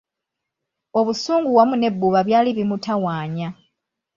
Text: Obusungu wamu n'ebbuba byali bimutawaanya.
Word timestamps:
Obusungu 0.99 1.49
wamu 1.57 1.75
n'ebbuba 1.77 2.19
byali 2.27 2.49
bimutawaanya. 2.57 3.47